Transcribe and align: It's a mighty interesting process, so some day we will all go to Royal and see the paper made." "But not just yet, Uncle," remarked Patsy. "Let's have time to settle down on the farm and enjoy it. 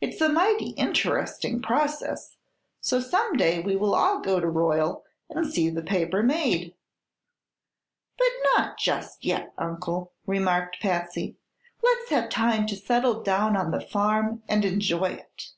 It's 0.00 0.20
a 0.20 0.28
mighty 0.28 0.68
interesting 0.76 1.60
process, 1.60 2.36
so 2.80 3.00
some 3.00 3.32
day 3.32 3.58
we 3.58 3.74
will 3.74 3.92
all 3.92 4.20
go 4.20 4.38
to 4.38 4.46
Royal 4.46 5.04
and 5.28 5.52
see 5.52 5.68
the 5.68 5.82
paper 5.82 6.22
made." 6.22 6.76
"But 8.16 8.28
not 8.54 8.78
just 8.78 9.24
yet, 9.24 9.54
Uncle," 9.58 10.12
remarked 10.28 10.78
Patsy. 10.80 11.38
"Let's 11.82 12.10
have 12.10 12.28
time 12.30 12.68
to 12.68 12.76
settle 12.76 13.24
down 13.24 13.56
on 13.56 13.72
the 13.72 13.80
farm 13.80 14.44
and 14.46 14.64
enjoy 14.64 15.08
it. 15.08 15.50